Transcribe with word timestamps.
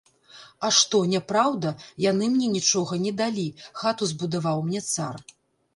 А 0.67 0.69
што, 0.77 1.01
няпраўда, 1.15 1.75
яны 2.07 2.31
мне 2.33 2.47
нічога 2.57 2.93
не 3.05 3.15
далі, 3.21 3.47
хату 3.83 4.13
збудаваў 4.15 4.57
мне 4.71 4.79
цар. 4.93 5.15